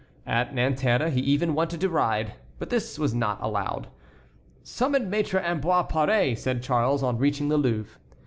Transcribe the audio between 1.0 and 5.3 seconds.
he even wanted to ride, but this was not allowed. "Summon